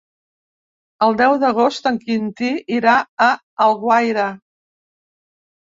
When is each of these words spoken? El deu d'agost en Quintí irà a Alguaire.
El 1.07 1.13
deu 1.19 1.35
d'agost 1.43 1.91
en 1.91 1.99
Quintí 2.07 2.51
irà 2.79 2.97
a 3.29 3.29
Alguaire. 3.69 4.27